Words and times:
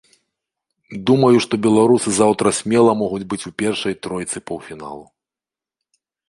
Думаю, 1.09 1.37
што 1.45 1.59
беларусы 1.65 2.09
заўтра 2.19 2.53
смела 2.61 2.91
могуць 3.03 3.27
быць 3.35 3.43
у 3.51 3.53
першай 3.61 3.93
тройцы 4.07 4.37
паўфіналу. 4.49 5.05